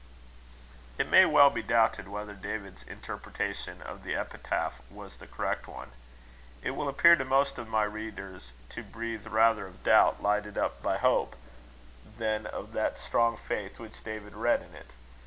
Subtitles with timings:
[0.97, 5.91] It may well be doubted whether David's interpretation of the epitaph was the correct one.
[6.63, 10.81] It will appear to most of my readers to breathe rather of doubt lighted up
[10.81, 11.35] by hope,
[12.17, 14.89] than of that strong faith which David read in it.